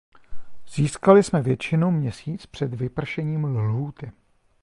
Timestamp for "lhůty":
3.45-4.11